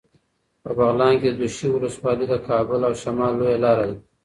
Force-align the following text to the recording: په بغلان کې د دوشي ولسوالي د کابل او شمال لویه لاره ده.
په 0.63 0.71
بغلان 0.77 1.13
کې 1.21 1.29
د 1.31 1.35
دوشي 1.39 1.67
ولسوالي 1.71 2.25
د 2.29 2.35
کابل 2.47 2.79
او 2.87 2.93
شمال 3.01 3.31
لویه 3.39 3.57
لاره 3.63 3.85
ده. 3.89 3.97